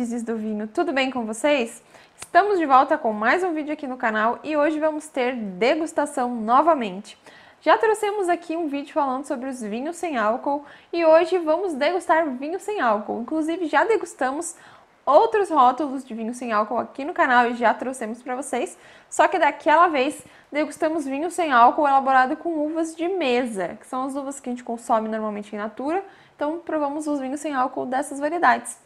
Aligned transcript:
aprendizes 0.00 0.22
do 0.22 0.34
vinho, 0.34 0.66
tudo 0.66 0.94
bem 0.94 1.10
com 1.10 1.26
vocês? 1.26 1.82
Estamos 2.18 2.58
de 2.58 2.64
volta 2.64 2.96
com 2.96 3.12
mais 3.12 3.44
um 3.44 3.52
vídeo 3.52 3.74
aqui 3.74 3.86
no 3.86 3.98
canal 3.98 4.38
e 4.42 4.56
hoje 4.56 4.80
vamos 4.80 5.08
ter 5.08 5.36
degustação 5.36 6.34
novamente. 6.34 7.18
Já 7.60 7.76
trouxemos 7.76 8.26
aqui 8.30 8.56
um 8.56 8.66
vídeo 8.66 8.94
falando 8.94 9.26
sobre 9.26 9.50
os 9.50 9.60
vinhos 9.60 9.96
sem 9.96 10.16
álcool 10.16 10.64
e 10.90 11.04
hoje 11.04 11.36
vamos 11.36 11.74
degustar 11.74 12.26
vinho 12.30 12.58
sem 12.58 12.80
álcool. 12.80 13.20
Inclusive 13.20 13.66
já 13.66 13.84
degustamos 13.84 14.56
outros 15.04 15.50
rótulos 15.50 16.02
de 16.02 16.14
vinho 16.14 16.32
sem 16.32 16.50
álcool 16.50 16.78
aqui 16.78 17.04
no 17.04 17.12
canal 17.12 17.50
e 17.50 17.54
já 17.54 17.74
trouxemos 17.74 18.22
para 18.22 18.34
vocês. 18.34 18.78
Só 19.10 19.28
que 19.28 19.38
daquela 19.38 19.88
vez 19.88 20.24
degustamos 20.50 21.04
vinho 21.04 21.30
sem 21.30 21.52
álcool 21.52 21.86
elaborado 21.86 22.38
com 22.38 22.64
uvas 22.64 22.96
de 22.96 23.06
mesa, 23.06 23.76
que 23.78 23.86
são 23.86 24.04
as 24.04 24.16
uvas 24.16 24.40
que 24.40 24.48
a 24.48 24.52
gente 24.52 24.64
consome 24.64 25.10
normalmente 25.10 25.54
em 25.54 25.58
natura. 25.58 26.02
Então 26.34 26.58
provamos 26.58 27.06
os 27.06 27.20
vinhos 27.20 27.40
sem 27.40 27.54
álcool 27.54 27.84
dessas 27.84 28.18
variedades. 28.18 28.78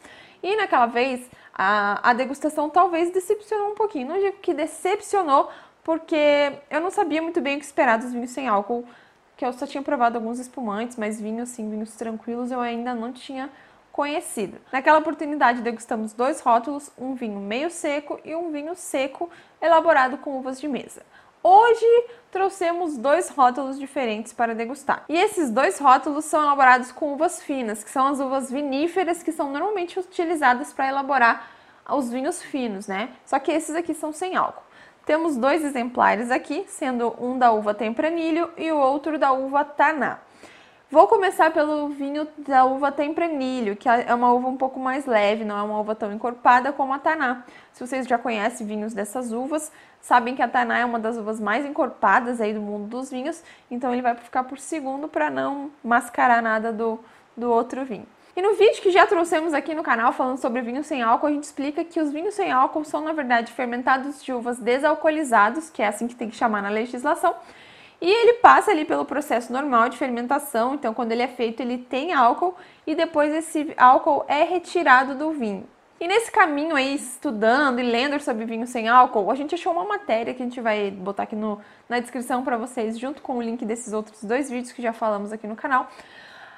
E 0.45 0.55
naquela 0.55 0.85
vez 0.85 1.27
a, 1.51 2.11
a 2.11 2.13
degustação 2.13 2.69
talvez 2.69 3.09
decepcionou 3.09 3.71
um 3.71 3.73
pouquinho. 3.73 4.09
Não 4.09 4.19
digo 4.19 4.37
que 4.43 4.53
decepcionou, 4.53 5.49
porque 5.83 6.53
eu 6.69 6.79
não 6.79 6.91
sabia 6.91 7.19
muito 7.19 7.41
bem 7.41 7.55
o 7.57 7.59
que 7.59 7.65
esperar 7.65 7.97
dos 7.97 8.13
vinhos 8.13 8.29
sem 8.29 8.47
álcool, 8.47 8.85
que 9.35 9.43
eu 9.43 9.51
só 9.53 9.65
tinha 9.65 9.81
provado 9.81 10.19
alguns 10.19 10.37
espumantes, 10.37 10.97
mas 10.97 11.19
vinhos 11.19 11.49
assim, 11.49 11.67
vinhos 11.67 11.95
tranquilos 11.95 12.51
eu 12.51 12.59
ainda 12.59 12.93
não 12.93 13.11
tinha 13.11 13.49
conhecido. 13.91 14.59
Naquela 14.71 14.99
oportunidade 14.99 15.63
degustamos 15.63 16.13
dois 16.13 16.41
rótulos, 16.41 16.91
um 16.95 17.15
vinho 17.15 17.39
meio 17.39 17.71
seco 17.71 18.19
e 18.23 18.35
um 18.35 18.51
vinho 18.51 18.75
seco 18.75 19.27
elaborado 19.59 20.19
com 20.19 20.37
uvas 20.37 20.61
de 20.61 20.67
mesa. 20.67 21.01
Hoje 21.47 22.07
trouxemos 22.31 22.97
dois 22.97 23.29
rótulos 23.29 23.77
diferentes 23.77 24.33
para 24.33 24.55
degustar. 24.55 25.05
E 25.07 25.15
esses 25.15 25.51
dois 25.51 25.77
rótulos 25.77 26.25
são 26.25 26.41
elaborados 26.41 26.91
com 26.91 27.13
uvas 27.13 27.39
finas, 27.39 27.83
que 27.83 27.89
são 27.91 28.07
as 28.07 28.19
uvas 28.19 28.49
viníferas 28.49 29.21
que 29.21 29.31
são 29.31 29.51
normalmente 29.51 29.99
utilizadas 29.99 30.73
para 30.73 30.87
elaborar 30.87 31.51
os 31.87 32.09
vinhos 32.09 32.41
finos, 32.41 32.87
né? 32.87 33.09
Só 33.27 33.37
que 33.37 33.51
esses 33.51 33.75
aqui 33.75 33.93
são 33.93 34.11
sem 34.11 34.35
álcool. 34.35 34.63
Temos 35.05 35.37
dois 35.37 35.63
exemplares 35.63 36.31
aqui, 36.31 36.65
sendo 36.67 37.15
um 37.23 37.37
da 37.37 37.51
uva 37.51 37.75
Tempranilho 37.75 38.49
e 38.57 38.71
o 38.71 38.79
outro 38.79 39.19
da 39.19 39.31
uva 39.31 39.63
Taná. 39.63 40.17
Vou 40.91 41.07
começar 41.07 41.51
pelo 41.51 41.89
vinho 41.89 42.27
da 42.37 42.63
uva 42.63 42.91
Tempranilho, 42.91 43.75
que 43.75 43.89
é 43.89 44.13
uma 44.13 44.31
uva 44.31 44.47
um 44.47 44.55
pouco 44.55 44.79
mais 44.79 45.07
leve, 45.07 45.43
não 45.43 45.57
é 45.57 45.63
uma 45.63 45.79
uva 45.79 45.95
tão 45.95 46.13
encorpada 46.13 46.71
como 46.71 46.93
a 46.93 46.99
Taná. 46.99 47.43
Se 47.73 47.85
vocês 47.85 48.07
já 48.07 48.19
conhecem 48.19 48.67
vinhos 48.67 48.93
dessas 48.93 49.31
uvas, 49.31 49.71
sabem 49.99 50.35
que 50.35 50.43
a 50.43 50.47
Taná 50.47 50.77
é 50.77 50.85
uma 50.85 50.99
das 50.99 51.17
uvas 51.17 51.39
mais 51.39 51.65
encorpadas 51.65 52.39
aí 52.39 52.53
do 52.53 52.61
mundo 52.61 52.87
dos 52.87 53.09
vinhos, 53.09 53.43
então 53.69 53.91
ele 53.91 54.03
vai 54.03 54.13
ficar 54.13 54.43
por 54.43 54.59
segundo 54.59 55.07
para 55.07 55.31
não 55.31 55.71
mascarar 55.83 56.39
nada 56.39 56.71
do, 56.71 56.99
do 57.35 57.49
outro 57.49 57.83
vinho. 57.83 58.05
E 58.35 58.41
no 58.41 58.53
vídeo 58.53 58.81
que 58.83 58.91
já 58.91 59.07
trouxemos 59.07 59.55
aqui 59.55 59.73
no 59.73 59.81
canal 59.81 60.13
falando 60.13 60.37
sobre 60.37 60.61
vinho 60.61 60.83
sem 60.83 61.01
álcool, 61.01 61.27
a 61.27 61.31
gente 61.31 61.45
explica 61.45 61.83
que 61.83 61.99
os 61.99 62.11
vinhos 62.11 62.35
sem 62.35 62.51
álcool 62.51 62.85
são, 62.85 63.01
na 63.01 63.11
verdade, 63.11 63.51
fermentados 63.51 64.23
de 64.23 64.31
uvas 64.31 64.59
desalcoolizados, 64.59 65.71
que 65.71 65.81
é 65.81 65.87
assim 65.87 66.05
que 66.05 66.15
tem 66.15 66.29
que 66.29 66.35
chamar 66.35 66.61
na 66.61 66.69
legislação, 66.69 67.33
e 68.01 68.09
ele 68.09 68.33
passa 68.39 68.71
ali 68.71 68.85
pelo 68.85 69.05
processo 69.05 69.51
normal 69.51 69.89
de 69.89 69.97
fermentação, 69.97 70.75
então 70.75 70.93
quando 70.93 71.11
ele 71.11 71.21
é 71.21 71.27
feito 71.27 71.61
ele 71.61 71.77
tem 71.77 72.13
álcool 72.13 72.55
e 72.85 72.93
depois 72.93 73.33
esse 73.33 73.73
álcool 73.77 74.25
é 74.27 74.43
retirado 74.43 75.15
do 75.15 75.31
vinho. 75.31 75.67
E 75.99 76.07
nesse 76.07 76.29
caminho 76.29 76.75
aí, 76.75 76.95
estudando 76.95 77.79
e 77.79 77.83
lendo 77.83 78.19
sobre 78.19 78.43
vinho 78.43 78.67
sem 78.67 78.89
álcool, 78.89 79.31
a 79.31 79.35
gente 79.35 79.55
achou 79.55 79.71
uma 79.71 79.85
matéria 79.85 80.33
que 80.33 80.43
a 80.43 80.45
gente 80.45 80.59
vai 80.59 80.91
botar 80.91 81.23
aqui 81.23 81.37
no, 81.37 81.59
na 81.87 81.99
descrição 81.99 82.43
para 82.43 82.57
vocês, 82.57 82.99
junto 82.99 83.21
com 83.21 83.37
o 83.37 83.41
link 83.41 83.63
desses 83.63 83.93
outros 83.93 84.21
dois 84.23 84.49
vídeos 84.49 84.73
que 84.73 84.81
já 84.81 84.91
falamos 84.91 85.31
aqui 85.31 85.47
no 85.47 85.55
canal. 85.55 85.89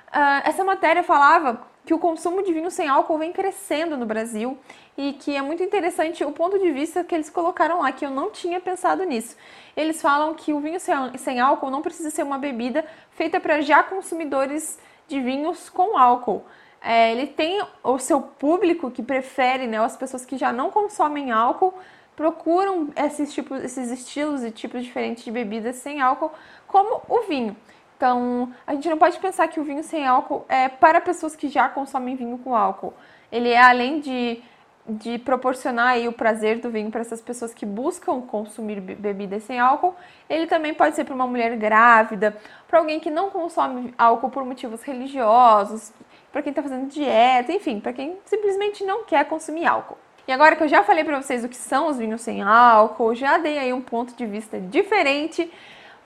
Uh, 0.07 0.41
essa 0.43 0.63
matéria 0.63 1.03
falava 1.03 1.61
que 1.87 1.93
o 1.93 1.97
consumo 1.97 2.43
de 2.43 2.51
vinho 2.51 2.69
sem 2.69 2.89
álcool 2.89 3.17
vem 3.17 3.31
crescendo 3.31 3.95
no 3.95 4.05
Brasil 4.05 4.57
e 4.97 5.13
que 5.13 5.33
é 5.33 5.41
muito 5.41 5.63
interessante 5.63 6.21
o 6.25 6.33
ponto 6.33 6.59
de 6.59 6.69
vista 6.69 7.01
que 7.01 7.15
eles 7.15 7.29
colocaram 7.29 7.81
lá, 7.81 7.93
que 7.93 8.05
eu 8.05 8.09
não 8.11 8.29
tinha 8.29 8.59
pensado 8.59 9.05
nisso. 9.05 9.37
Eles 9.75 10.01
falam 10.01 10.33
que 10.33 10.51
o 10.51 10.59
vinho 10.59 10.79
sem 11.17 11.39
álcool 11.39 11.71
não 11.71 11.81
precisa 11.81 12.09
ser 12.09 12.23
uma 12.23 12.37
bebida 12.37 12.85
feita 13.11 13.39
para 13.39 13.61
já 13.61 13.81
consumidores 13.83 14.77
de 15.07 15.21
vinhos 15.21 15.69
com 15.69 15.97
álcool. 15.97 16.43
É, 16.81 17.13
ele 17.13 17.25
tem 17.25 17.65
o 17.81 17.97
seu 17.97 18.19
público 18.19 18.91
que 18.91 19.01
prefere, 19.01 19.65
né, 19.65 19.81
as 19.81 19.95
pessoas 19.95 20.25
que 20.25 20.37
já 20.37 20.51
não 20.51 20.69
consomem 20.69 21.31
álcool, 21.31 21.73
procuram 22.17 22.89
esses, 22.97 23.33
tipos, 23.33 23.63
esses 23.63 23.89
estilos 23.91 24.43
e 24.43 24.51
tipos 24.51 24.83
diferentes 24.83 25.23
de 25.23 25.31
bebidas 25.31 25.77
sem 25.77 26.01
álcool, 26.01 26.33
como 26.67 27.01
o 27.07 27.21
vinho. 27.21 27.55
Então, 27.97 28.53
a 28.65 28.75
gente 28.75 28.87
não 28.87 28.97
pode 28.97 29.17
pensar 29.17 29.47
que 29.47 29.59
o 29.59 29.63
vinho 29.63 29.83
sem 29.83 30.05
álcool 30.05 30.45
é 30.47 30.69
para 30.69 31.01
pessoas 31.01 31.35
que 31.35 31.49
já 31.49 31.67
consomem 31.67 32.15
vinho 32.15 32.37
com 32.37 32.55
álcool. 32.55 32.93
Ele 33.31 33.49
é 33.49 33.59
além 33.59 33.99
de, 33.99 34.39
de 34.87 35.17
proporcionar 35.17 35.89
aí 35.89 36.07
o 36.07 36.13
prazer 36.13 36.59
do 36.59 36.69
vinho 36.69 36.91
para 36.91 37.01
essas 37.01 37.19
pessoas 37.21 37.55
que 37.55 37.65
buscam 37.65 38.21
consumir 38.21 38.79
bebidas 38.79 39.43
sem 39.43 39.59
álcool, 39.59 39.95
ele 40.29 40.45
também 40.45 40.75
pode 40.75 40.95
ser 40.95 41.05
para 41.05 41.15
uma 41.15 41.25
mulher 41.25 41.57
grávida, 41.57 42.37
para 42.67 42.77
alguém 42.77 42.99
que 42.99 43.09
não 43.09 43.31
consome 43.31 43.91
álcool 43.97 44.29
por 44.29 44.45
motivos 44.45 44.83
religiosos, 44.83 45.91
para 46.31 46.43
quem 46.43 46.51
está 46.51 46.61
fazendo 46.61 46.87
dieta, 46.87 47.51
enfim, 47.51 47.79
para 47.79 47.93
quem 47.93 48.19
simplesmente 48.25 48.85
não 48.85 49.05
quer 49.05 49.25
consumir 49.25 49.65
álcool. 49.65 49.97
E 50.27 50.31
agora 50.31 50.55
que 50.55 50.61
eu 50.61 50.67
já 50.67 50.83
falei 50.83 51.03
para 51.03 51.19
vocês 51.19 51.43
o 51.43 51.49
que 51.49 51.55
são 51.55 51.87
os 51.87 51.97
vinhos 51.97 52.21
sem 52.21 52.43
álcool, 52.43 53.15
já 53.15 53.39
dei 53.39 53.57
aí 53.57 53.73
um 53.73 53.81
ponto 53.81 54.13
de 54.13 54.25
vista 54.27 54.59
diferente 54.59 55.51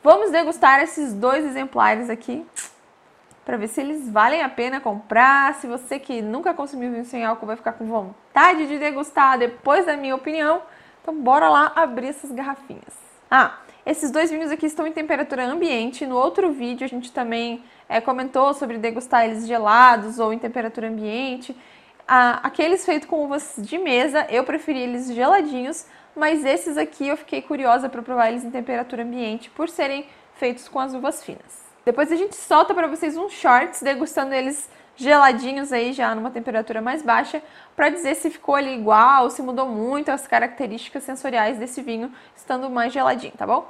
Vamos 0.04 0.32
degustar 0.32 0.82
esses 0.82 1.14
dois 1.14 1.46
exemplares 1.46 2.10
aqui 2.10 2.44
para 3.46 3.56
ver 3.56 3.68
se 3.68 3.82
eles 3.82 4.10
valem 4.10 4.42
a 4.42 4.50
pena 4.50 4.80
comprar. 4.80 5.54
Se 5.56 5.68
você 5.68 6.00
que 6.00 6.24
nunca 6.24 6.54
consumiu 6.56 6.92
vinho 6.92 7.06
sem 7.06 7.24
álcool 7.24 7.46
vai 7.46 7.56
ficar 7.56 7.74
com 7.74 7.86
vontade 7.86 8.68
de 8.68 8.80
degustar 8.80 9.38
depois 9.38 9.86
da 9.86 9.96
minha 9.96 10.16
opinião, 10.16 10.64
então 11.02 11.16
bora 11.16 11.50
lá 11.50 11.72
abrir 11.76 12.08
essas 12.08 12.32
garrafinhas. 12.32 12.98
Ah, 13.30 13.60
esses 13.86 14.10
dois 14.10 14.32
vinhos 14.32 14.52
aqui 14.52 14.66
estão 14.66 14.88
em 14.88 14.92
temperatura 14.92 15.46
ambiente. 15.46 16.08
No 16.08 16.16
outro 16.16 16.52
vídeo 16.52 16.84
a 16.84 16.90
gente 16.90 17.12
também 17.12 17.64
é, 17.88 18.02
comentou 18.02 18.56
sobre 18.56 18.80
degustar 18.80 19.26
eles 19.26 19.46
gelados 19.46 20.18
ou 20.18 20.34
em 20.34 20.40
temperatura 20.40 20.88
ambiente. 20.88 21.56
Ah, 22.08 22.40
aqueles 22.44 22.86
feitos 22.86 23.08
com 23.08 23.24
uvas 23.24 23.54
de 23.58 23.78
mesa, 23.78 24.26
eu 24.30 24.44
preferi 24.44 24.80
eles 24.80 25.14
geladinhos, 25.14 25.86
mas 26.16 26.44
esses 26.44 26.78
aqui 26.78 27.08
eu 27.08 27.18
fiquei 27.18 27.42
curiosa 27.42 27.88
para 27.88 28.02
provar 28.02 28.30
eles 28.30 28.44
em 28.44 28.52
temperatura 28.52 29.04
ambiente 29.04 29.50
por 29.50 29.70
serem 29.70 30.06
feitos 30.36 30.68
com 30.68 30.80
as 30.80 30.94
uvas 30.94 31.24
finas. 31.24 31.62
Depois 31.86 32.12
a 32.12 32.16
gente 32.16 32.36
solta 32.36 32.74
para 32.74 32.88
vocês 32.88 33.18
uns 33.18 33.32
shorts 33.34 33.82
degustando 33.82 34.34
eles 34.34 34.70
geladinhos 34.96 35.72
aí 35.72 35.94
já 35.94 36.14
numa 36.14 36.30
temperatura 36.30 36.82
mais 36.82 37.02
baixa 37.02 37.42
para 37.76 37.90
dizer 37.90 38.16
se 38.16 38.30
ficou 38.30 38.56
ali 38.56 38.76
igual, 38.76 39.30
se 39.30 39.42
mudou 39.42 39.68
muito 39.68 40.10
as 40.10 40.28
características 40.28 41.04
sensoriais 41.04 41.58
desse 41.58 41.82
vinho 41.82 42.12
estando 42.36 42.70
mais 42.70 42.94
geladinho, 42.94 43.34
tá 43.36 43.48
bom? 43.48 43.68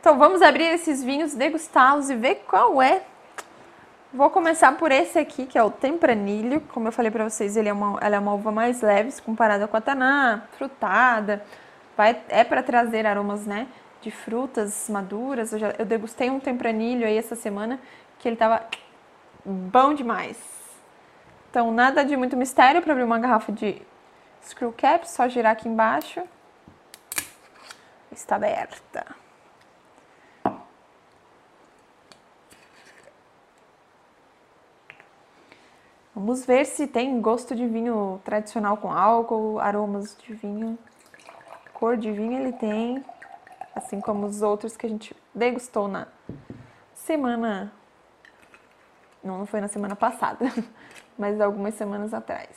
Então 0.00 0.18
vamos 0.18 0.42
abrir 0.42 0.64
esses 0.64 1.04
vinhos, 1.04 1.34
degustá-los 1.34 2.10
e 2.10 2.16
ver 2.16 2.42
qual 2.48 2.80
é 2.80 3.02
Vou 4.12 4.28
começar 4.28 4.76
por 4.76 4.90
esse 4.90 5.20
aqui, 5.20 5.46
que 5.46 5.56
é 5.56 5.62
o 5.62 5.70
Tempranilho. 5.70 6.60
Como 6.72 6.88
eu 6.88 6.92
falei 6.92 7.12
para 7.12 7.22
vocês, 7.22 7.56
ele 7.56 7.68
é 7.68 7.72
uma, 7.72 7.96
ela 8.00 8.16
é 8.16 8.18
uma 8.18 8.34
uva 8.34 8.50
mais 8.50 8.80
leve 8.80 9.12
comparada 9.22 9.68
com 9.68 9.76
a 9.76 9.80
Taná, 9.80 10.48
frutada. 10.58 11.44
Vai, 11.96 12.20
é 12.28 12.42
para 12.42 12.60
trazer 12.60 13.06
aromas, 13.06 13.46
né, 13.46 13.68
de 14.02 14.10
frutas 14.10 14.88
maduras. 14.88 15.52
Eu, 15.52 15.60
já, 15.60 15.74
eu 15.78 15.86
degustei 15.86 16.28
um 16.28 16.40
Tempranilho 16.40 17.06
aí 17.06 17.16
essa 17.16 17.36
semana, 17.36 17.78
que 18.18 18.26
ele 18.26 18.34
tava 18.34 18.66
bom 19.44 19.94
demais. 19.94 20.36
Então, 21.48 21.70
nada 21.70 22.04
de 22.04 22.16
muito 22.16 22.36
mistério 22.36 22.82
para 22.82 22.92
abrir 22.92 23.04
uma 23.04 23.18
garrafa 23.20 23.52
de 23.52 23.80
screw 24.42 24.74
cap, 24.76 25.08
só 25.08 25.28
girar 25.28 25.52
aqui 25.52 25.68
embaixo. 25.68 26.20
Está 28.10 28.34
aberta. 28.34 29.06
Vamos 36.14 36.44
ver 36.44 36.66
se 36.66 36.88
tem 36.88 37.20
gosto 37.20 37.54
de 37.54 37.66
vinho 37.66 38.20
tradicional 38.24 38.76
com 38.76 38.90
álcool, 38.90 39.60
aromas 39.60 40.16
de 40.16 40.34
vinho. 40.34 40.76
Cor 41.72 41.96
de 41.96 42.10
vinho 42.10 42.32
ele 42.32 42.52
tem, 42.52 43.04
assim 43.76 44.00
como 44.00 44.26
os 44.26 44.42
outros 44.42 44.76
que 44.76 44.86
a 44.86 44.88
gente 44.88 45.14
degustou 45.32 45.86
na 45.86 46.08
semana. 46.94 47.72
Não, 49.22 49.38
não 49.38 49.46
foi 49.46 49.60
na 49.60 49.68
semana 49.68 49.94
passada, 49.94 50.46
mas 51.16 51.40
algumas 51.40 51.74
semanas 51.74 52.12
atrás. 52.12 52.48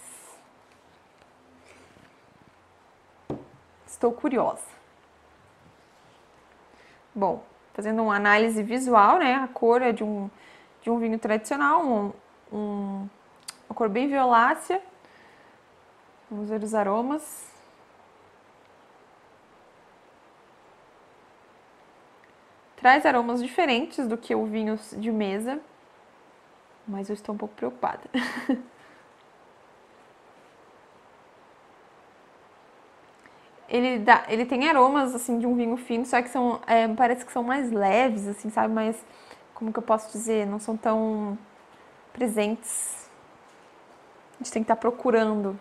Estou 3.86 4.12
curiosa. 4.12 4.66
Bom, 7.14 7.44
fazendo 7.76 8.02
uma 8.02 8.16
análise 8.16 8.64
visual, 8.64 9.20
né? 9.20 9.36
A 9.36 9.48
cor 9.48 9.84
é 9.84 9.92
de 9.92 10.04
um, 10.04 10.28
de 10.82 10.90
um 10.90 10.98
vinho 10.98 11.20
tradicional, 11.20 11.86
um, 11.86 12.12
um 12.52 13.08
uma 13.70 13.76
cor 13.76 13.90
bem 13.90 14.08
violácea. 14.08 14.82
Vamos 16.30 16.50
ver 16.50 16.64
os 16.64 16.74
aromas. 16.74 17.52
Traz 22.78 23.06
aromas 23.06 23.42
diferentes 23.42 24.08
do 24.08 24.18
que 24.18 24.36
o 24.36 24.46
vinho 24.46 24.78
de 24.98 25.12
mesa, 25.12 25.60
mas 26.88 27.10
eu 27.10 27.14
estou 27.14 27.34
um 27.34 27.38
pouco 27.38 27.56
preocupada. 27.56 28.02
ele, 33.70 34.00
dá, 34.00 34.26
ele 34.28 34.46
tem 34.46 34.68
aromas, 34.68 35.16
assim, 35.16 35.40
de 35.40 35.48
um 35.48 35.56
vinho 35.56 35.78
fino, 35.78 36.06
só 36.06 36.22
que 36.22 36.30
são, 36.30 36.60
é, 36.68 36.88
parece 36.90 37.26
que 37.26 37.32
são 37.32 37.42
mais 37.44 37.72
leves, 37.72 38.28
assim, 38.28 38.50
sabe? 38.50 38.74
Mas, 38.74 39.04
como 39.54 39.72
que 39.72 39.80
eu 39.80 39.84
posso 39.84 40.12
dizer? 40.12 40.46
Não 40.46 40.60
são 40.60 40.78
tão 40.78 41.38
presentes. 42.12 43.03
Gente 44.44 44.52
tem 44.52 44.62
que 44.62 44.66
estar 44.66 44.76
procurando. 44.76 45.58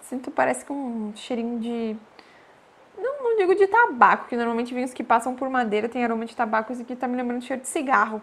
Sinto, 0.00 0.30
parece 0.30 0.64
que 0.64 0.72
um 0.72 1.12
cheirinho 1.14 1.60
de 1.60 1.94
não, 2.96 3.22
não 3.22 3.36
digo 3.36 3.54
de 3.54 3.66
tabaco, 3.66 4.28
que 4.28 4.36
normalmente 4.36 4.72
vinhos 4.72 4.94
que 4.94 5.04
passam 5.04 5.36
por 5.36 5.50
madeira 5.50 5.90
tem 5.90 6.02
aroma 6.02 6.24
de 6.24 6.34
tabaco. 6.34 6.72
Esse 6.72 6.80
aqui 6.80 6.96
tá 6.96 7.06
me 7.06 7.16
lembrando 7.16 7.40
de 7.40 7.46
cheiro 7.46 7.60
de 7.60 7.68
cigarro. 7.68 8.22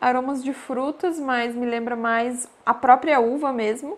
Aromas 0.00 0.42
de 0.42 0.52
frutas, 0.52 1.20
mas 1.20 1.54
me 1.54 1.64
lembra 1.64 1.94
mais 1.94 2.48
a 2.66 2.74
própria 2.74 3.20
uva 3.20 3.52
mesmo. 3.52 3.96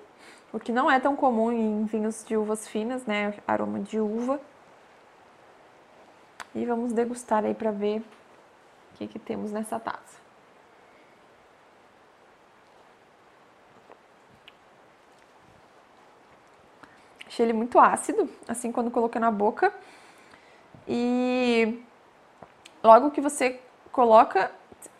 O 0.53 0.59
que 0.59 0.73
não 0.73 0.91
é 0.91 0.99
tão 0.99 1.15
comum 1.15 1.53
em 1.53 1.85
vinhos 1.85 2.25
de 2.25 2.37
uvas 2.37 2.67
finas, 2.67 3.07
né? 3.07 3.35
Aroma 3.47 3.79
de 3.79 4.01
uva. 4.01 4.41
E 6.55 6.67
vamos 6.67 6.93
degustar 6.93 7.45
aí 7.45 7.55
para 7.55 7.71
ver 7.71 8.01
o 8.01 8.97
que, 8.97 9.07
que 9.07 9.19
temos 9.19 9.53
nessa 9.53 9.79
taça. 9.79 10.19
Achei 17.29 17.47
ele 17.47 17.53
muito 17.53 17.79
ácido, 17.79 18.29
assim, 18.49 18.73
quando 18.73 18.91
coloquei 18.91 19.21
na 19.21 19.31
boca. 19.31 19.73
E 20.89 21.81
logo 22.83 23.13
que 23.13 23.21
você 23.21 23.61
coloca, 23.93 24.51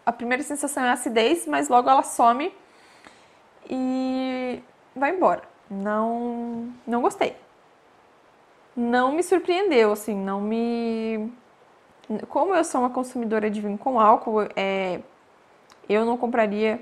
a 0.07 0.13
primeira 0.13 0.45
sensação 0.45 0.85
é 0.85 0.91
acidez, 0.91 1.45
mas 1.49 1.69
logo 1.69 1.91
ela 1.91 2.05
some 2.05 2.55
e 3.69 4.63
vai 5.01 5.17
embora. 5.17 5.43
Não, 5.69 6.73
não 6.87 7.01
gostei. 7.03 7.37
Não 8.77 9.13
me 9.13 9.23
surpreendeu, 9.23 9.93
assim, 9.93 10.15
não 10.15 10.41
me. 10.41 11.33
Como 12.29 12.55
eu 12.55 12.65
sou 12.65 12.81
uma 12.83 12.91
consumidora 12.91 13.51
de 13.51 13.61
vinho 13.61 13.79
com 13.79 13.99
álcool, 14.01 14.43
é... 14.57 15.01
eu 15.89 16.05
não 16.05 16.17
compraria 16.17 16.81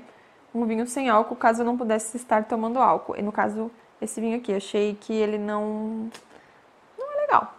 um 0.53 0.65
vinho 0.65 0.87
sem 0.87 1.09
álcool 1.09 1.35
caso 1.35 1.61
eu 1.61 1.65
não 1.65 1.77
pudesse 1.77 2.17
estar 2.17 2.43
tomando 2.45 2.79
álcool. 2.79 3.15
E 3.15 3.21
no 3.21 3.31
caso, 3.31 3.71
esse 4.01 4.19
vinho 4.21 4.37
aqui. 4.37 4.53
Achei 4.53 4.95
que 4.95 5.13
ele 5.13 5.37
não. 5.37 6.09
não 6.97 7.13
é 7.13 7.21
legal. 7.21 7.53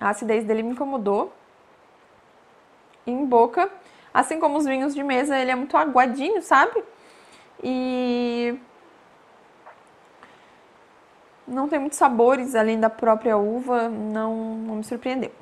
A 0.00 0.10
acidez 0.10 0.44
dele 0.44 0.62
me 0.62 0.72
incomodou. 0.72 1.32
Em 3.06 3.24
boca, 3.26 3.70
assim 4.14 4.38
como 4.38 4.56
os 4.56 4.64
vinhos 4.64 4.94
de 4.94 5.02
mesa, 5.02 5.36
ele 5.36 5.50
é 5.50 5.54
muito 5.56 5.76
aguadinho, 5.76 6.40
sabe? 6.40 6.82
E 7.60 8.56
não 11.46 11.68
tem 11.68 11.80
muitos 11.80 11.98
sabores 11.98 12.54
além 12.54 12.78
da 12.78 12.88
própria 12.88 13.36
uva, 13.36 13.88
não, 13.88 14.56
não 14.56 14.76
me 14.76 14.84
surpreendeu. 14.84 15.32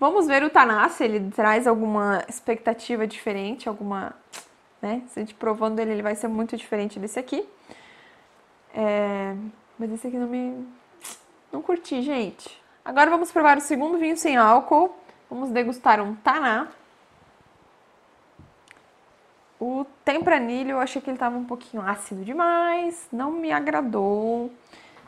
Vamos 0.00 0.26
ver 0.26 0.42
o 0.42 0.50
Tanassi, 0.50 1.04
ele 1.04 1.30
traz 1.30 1.66
alguma 1.66 2.24
expectativa 2.28 3.06
diferente, 3.06 3.68
alguma. 3.68 4.14
Né? 4.80 5.02
Se 5.08 5.20
a 5.20 5.22
gente 5.22 5.34
provando 5.34 5.78
ele, 5.78 5.92
ele 5.92 6.02
vai 6.02 6.16
ser 6.16 6.26
muito 6.26 6.56
diferente 6.56 6.98
desse 6.98 7.20
aqui. 7.20 7.48
É... 8.74 9.36
Mas 9.78 9.92
esse 9.92 10.08
aqui 10.08 10.16
não 10.16 10.26
me. 10.26 10.66
Não 11.52 11.62
curti, 11.62 12.02
gente. 12.02 12.60
Agora 12.84 13.10
vamos 13.10 13.30
provar 13.30 13.58
o 13.58 13.60
segundo 13.60 13.96
vinho 13.96 14.16
sem 14.16 14.36
álcool. 14.36 14.92
Vamos 15.32 15.48
degustar 15.48 15.98
um 15.98 16.14
Taná. 16.14 16.68
O 19.58 19.86
Tempranilho, 20.04 20.72
eu 20.72 20.78
achei 20.78 21.00
que 21.00 21.08
ele 21.08 21.16
estava 21.16 21.38
um 21.38 21.46
pouquinho 21.46 21.82
ácido 21.82 22.22
demais, 22.22 23.08
não 23.10 23.32
me 23.32 23.50
agradou. 23.50 24.52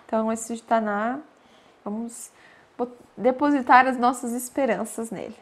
Então, 0.06 0.32
esse 0.32 0.56
de 0.56 0.62
Taná, 0.62 1.18
vamos 1.84 2.32
depositar 3.14 3.86
as 3.86 3.98
nossas 3.98 4.32
esperanças 4.32 5.10
nele. 5.10 5.36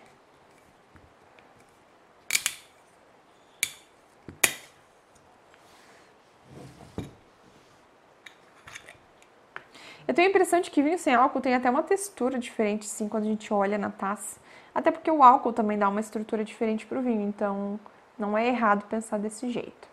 Eu 10.09 10.13
tenho 10.13 10.27
a 10.27 10.31
impressão 10.31 10.61
de 10.61 10.73
que 10.73 10.83
vinho 10.83 10.99
sem 10.99 11.15
álcool 11.15 11.41
tem 11.41 11.55
até 11.55 11.71
uma 11.71 11.85
textura 11.85 12.37
diferente, 12.37 12.85
sim, 12.85 13.09
quando 13.09 13.23
a 13.23 13.29
gente 13.29 13.55
olha 13.55 13.79
na 13.79 13.89
taça. 13.89 14.42
Até 14.75 14.91
porque 14.91 15.11
o 15.11 15.23
álcool 15.23 15.53
também 15.53 15.79
dá 15.79 15.89
uma 15.89 16.01
estrutura 16.01 16.45
diferente 16.45 16.87
para 16.87 16.99
o 16.99 17.03
vinho, 17.03 17.23
então 17.23 17.79
não 18.19 18.37
é 18.37 18.47
errado 18.49 18.87
pensar 18.87 19.19
desse 19.19 19.51
jeito. 19.51 19.89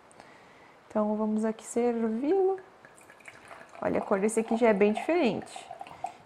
Então 0.88 1.16
vamos 1.16 1.44
aqui 1.44 1.64
servi-lo. 1.64 2.58
Olha, 3.82 3.98
a 3.98 4.00
cor 4.00 4.18
desse 4.18 4.40
aqui 4.40 4.56
já 4.56 4.68
é 4.68 4.74
bem 4.74 4.92
diferente. 4.92 5.66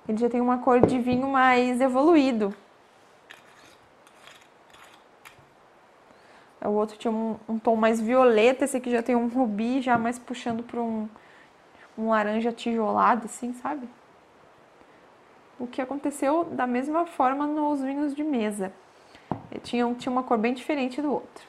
Ele 0.09 0.19
já 0.19 0.29
tem 0.29 0.41
uma 0.41 0.59
cor 0.59 0.81
de 0.81 0.99
vinho 0.99 1.29
mais 1.29 1.81
evoluído. 1.81 2.55
O 6.65 6.71
outro 6.71 6.97
tinha 6.97 7.13
um, 7.13 7.37
um 7.47 7.59
tom 7.59 7.77
mais 7.77 8.01
violeta, 8.01 8.65
esse 8.65 8.77
aqui 8.77 8.91
já 8.91 9.03
tem 9.03 9.15
um 9.15 9.29
rubi, 9.29 9.83
já 9.83 9.99
mais 9.99 10.19
puxando 10.19 10.63
para 10.63 10.81
um, 10.81 11.09
um 11.97 12.09
laranja 12.09 12.53
tijolado, 12.53 13.27
assim, 13.27 13.53
sabe? 13.53 13.87
O 15.59 15.67
que 15.67 15.81
aconteceu 15.81 16.45
da 16.45 16.67
mesma 16.67 17.07
forma 17.07 17.47
nos 17.47 17.81
vinhos 17.81 18.15
de 18.15 18.25
mesa. 18.25 18.73
Tinha, 19.63 19.93
tinha 19.95 20.13
uma 20.13 20.23
cor 20.23 20.37
bem 20.37 20.53
diferente 20.53 21.01
do 21.01 21.13
outro. 21.13 21.45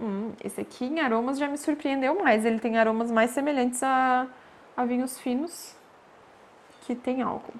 Hum, 0.00 0.32
esse 0.42 0.60
aqui 0.60 0.84
em 0.86 1.00
aromas 1.00 1.38
já 1.38 1.46
me 1.46 1.56
surpreendeu 1.58 2.18
mais. 2.18 2.44
Ele 2.44 2.58
tem 2.58 2.78
aromas 2.78 3.10
mais 3.10 3.30
semelhantes 3.30 3.82
a, 3.82 4.26
a 4.76 4.84
vinhos 4.84 5.18
finos 5.18 5.76
que 6.80 6.94
tem 6.94 7.22
álcool. 7.22 7.54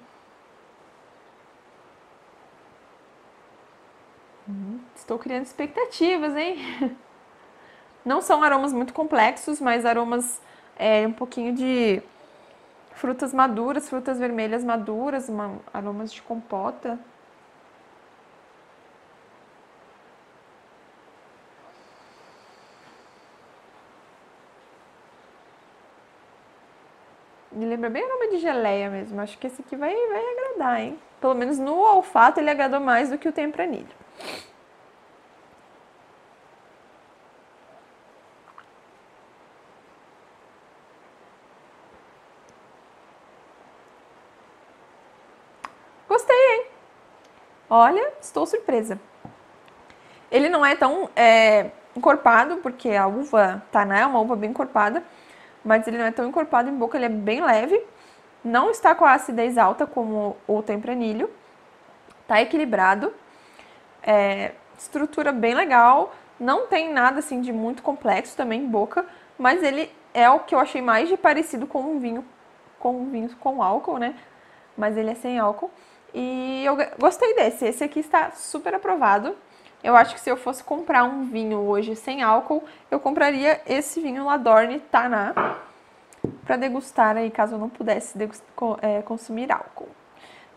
Hum, 4.49 4.79
estou 4.95 5.17
criando 5.17 5.45
expectativas, 5.45 6.35
hein? 6.35 6.57
Não 8.03 8.19
são 8.19 8.43
aromas 8.43 8.73
muito 8.73 8.93
complexos, 8.93 9.61
mas 9.61 9.85
aromas 9.85 10.41
é, 10.77 11.05
um 11.07 11.13
pouquinho 11.13 11.53
de 11.53 12.01
frutas 12.93 13.33
maduras, 13.33 13.89
frutas 13.89 14.19
vermelhas 14.19 14.63
maduras, 14.63 15.29
uma, 15.29 15.59
aromas 15.73 16.11
de 16.13 16.21
compota. 16.21 16.99
Me 27.51 27.65
lembra 27.65 27.89
bem 27.89 28.07
nome 28.07 28.29
de 28.29 28.37
geleia 28.39 28.89
mesmo. 28.89 29.21
Acho 29.21 29.37
que 29.37 29.47
esse 29.47 29.61
aqui 29.61 29.75
vai, 29.75 29.93
vai 29.93 30.23
agradar, 30.33 30.81
hein? 30.81 30.99
Pelo 31.21 31.35
menos 31.35 31.59
no 31.59 31.75
olfato 31.75 32.39
ele 32.39 32.49
agradou 32.49 32.79
mais 32.79 33.09
do 33.09 33.17
que 33.17 33.27
o 33.29 33.31
tempranilho. 33.31 33.87
Gostei, 46.09 46.35
hein? 46.35 46.65
Olha, 47.75 48.13
estou 48.21 48.45
surpresa. 48.45 48.99
Ele 50.29 50.47
não 50.49 50.65
é 50.65 50.75
tão 50.75 51.09
é, 51.15 51.71
encorpado, 51.95 52.57
porque 52.57 52.89
a 52.91 53.07
uva 53.07 53.63
Taná 53.71 53.99
é 53.99 54.05
uma 54.05 54.19
uva 54.19 54.35
bem 54.35 54.51
encorpada 54.51 55.03
mas 55.63 55.87
ele 55.87 55.97
não 55.97 56.05
é 56.05 56.11
tão 56.11 56.27
encorpado 56.27 56.69
em 56.69 56.75
boca, 56.75 56.97
ele 56.97 57.05
é 57.05 57.09
bem 57.09 57.41
leve. 57.41 57.81
Não 58.43 58.69
está 58.69 58.93
com 58.93 59.05
a 59.05 59.13
acidez 59.13 59.57
alta 59.57 59.87
como 59.87 60.35
o 60.45 60.61
tempranilho. 60.61 61.29
Tá 62.27 62.41
equilibrado. 62.41 63.13
É, 64.01 64.51
estrutura 64.77 65.31
bem 65.31 65.53
legal. 65.53 66.13
Não 66.39 66.67
tem 66.67 66.91
nada 66.91 67.19
assim 67.19 67.39
de 67.39 67.53
muito 67.53 67.81
complexo 67.81 68.35
também 68.35 68.61
em 68.61 68.67
boca, 68.67 69.05
mas 69.37 69.63
ele 69.63 69.89
é 70.13 70.29
o 70.29 70.41
que 70.41 70.53
eu 70.53 70.59
achei 70.59 70.81
mais 70.81 71.07
de 71.07 71.15
parecido 71.15 71.65
com 71.65 71.79
um 71.81 71.99
vinho 71.99 72.25
com 72.79 72.97
um 72.97 73.09
vinho 73.09 73.29
com 73.37 73.63
álcool, 73.63 73.97
né? 73.97 74.13
Mas 74.77 74.97
ele 74.97 75.11
é 75.11 75.15
sem 75.15 75.39
álcool. 75.39 75.71
E 76.13 76.63
eu 76.65 76.77
gostei 76.99 77.33
desse. 77.35 77.65
Esse 77.65 77.83
aqui 77.83 77.99
está 77.99 78.31
super 78.31 78.75
aprovado. 78.75 79.35
Eu 79.83 79.95
acho 79.95 80.15
que 80.15 80.21
se 80.21 80.29
eu 80.29 80.37
fosse 80.37 80.63
comprar 80.63 81.03
um 81.03 81.25
vinho 81.25 81.59
hoje 81.59 81.95
sem 81.95 82.23
álcool, 82.23 82.63
eu 82.89 82.99
compraria 82.99 83.61
esse 83.65 83.99
vinho 83.99 84.25
Ladorne 84.25 84.79
Taná 84.79 85.33
para 86.45 86.55
degustar 86.55 87.17
aí, 87.17 87.29
caso 87.29 87.55
eu 87.55 87.59
não 87.59 87.69
pudesse 87.69 88.17
é, 88.81 89.01
consumir 89.01 89.51
álcool. 89.51 89.89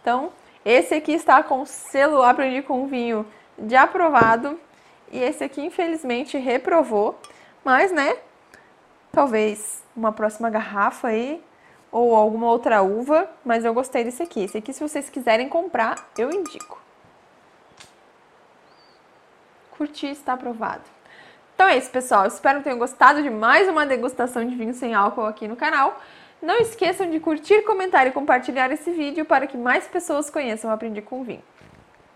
Então, 0.00 0.30
esse 0.64 0.94
aqui 0.94 1.12
está 1.12 1.42
com 1.42 1.64
selo 1.66 2.22
Aprendi 2.22 2.62
com 2.62 2.86
Vinho 2.86 3.26
de 3.58 3.75
aprovado. 3.75 4.60
e 5.10 5.18
esse 5.18 5.42
aqui 5.42 5.60
infelizmente 5.60 6.36
reprovou, 6.38 7.18
mas 7.64 7.90
né, 7.90 8.16
talvez 9.10 9.82
uma 9.96 10.12
próxima 10.12 10.50
garrafa 10.50 11.08
aí 11.08 11.42
ou 11.90 12.14
alguma 12.14 12.46
outra 12.48 12.82
uva, 12.82 13.28
mas 13.44 13.64
eu 13.64 13.72
gostei 13.72 14.04
desse 14.04 14.22
aqui. 14.22 14.44
Esse 14.44 14.58
aqui, 14.58 14.72
se 14.72 14.80
vocês 14.80 15.08
quiserem 15.08 15.48
comprar, 15.48 16.10
eu 16.18 16.30
indico. 16.30 16.80
Curti, 19.76 20.06
está 20.06 20.32
aprovado. 20.34 20.82
Então 21.54 21.66
é 21.68 21.78
isso, 21.78 21.90
pessoal. 21.90 22.26
Espero 22.26 22.58
que 22.58 22.64
tenham 22.64 22.78
gostado 22.78 23.22
de 23.22 23.30
mais 23.30 23.68
uma 23.68 23.86
degustação 23.86 24.46
de 24.46 24.54
vinho 24.54 24.74
sem 24.74 24.94
álcool 24.94 25.24
aqui 25.24 25.48
no 25.48 25.56
canal. 25.56 25.98
Não 26.40 26.56
esqueçam 26.58 27.10
de 27.10 27.18
curtir, 27.18 27.62
comentar 27.62 28.06
e 28.06 28.12
compartilhar 28.12 28.70
esse 28.70 28.90
vídeo 28.90 29.24
para 29.24 29.46
que 29.46 29.56
mais 29.56 29.86
pessoas 29.86 30.28
conheçam 30.28 30.70
Aprendi 30.70 31.00
com 31.00 31.24
Vinho. 31.24 31.42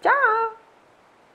Tchau! 0.03 0.60